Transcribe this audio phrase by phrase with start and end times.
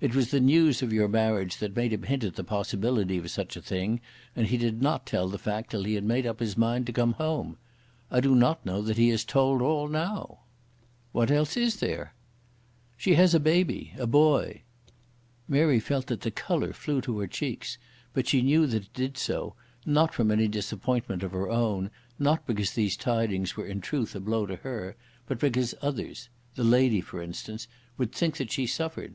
[0.00, 3.30] It was the news of your marriage that made him hint at the possibility of
[3.30, 4.00] such a thing;
[4.34, 6.92] and he did not tell the fact till he had made up his mind to
[6.92, 7.56] come home.
[8.10, 10.40] I do not know that he has told all now."
[11.12, 12.12] "What else is there?"
[12.96, 14.62] "She has a baby, a boy."
[15.46, 17.78] Mary felt that the colour flew to her cheeks;
[18.12, 19.54] but she knew that it did so,
[19.86, 24.18] not from any disappointment of her own, not because these tidings were in truth a
[24.18, 24.96] blow to her,
[25.28, 29.14] but because others, this lady, for instance, would think that she suffered.